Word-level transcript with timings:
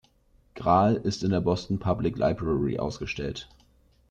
Gral“", 0.55 0.95
ist 0.95 1.23
in 1.23 1.29
der 1.29 1.41
Boston 1.41 1.77
Public 1.77 2.17
Library 2.17 2.79
ausgestellt. 2.79 3.47